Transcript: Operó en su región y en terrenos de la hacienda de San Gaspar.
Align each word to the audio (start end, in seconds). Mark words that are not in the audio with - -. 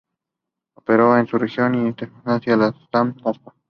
Operó 0.73 1.15
en 1.15 1.27
su 1.27 1.37
región 1.37 1.75
y 1.75 1.85
en 1.87 1.93
terrenos 1.95 2.23
de 2.23 2.27
la 2.31 2.35
hacienda 2.37 2.71
de 2.71 2.77
San 2.91 3.15
Gaspar. 3.23 3.53